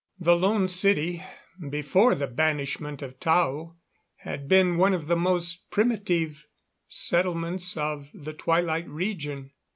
[0.19, 1.21] The Lone City,
[1.69, 3.75] before the banishment of Tao,
[4.15, 6.47] had been one of the most primitive
[6.87, 9.51] settlements of the Twilight region.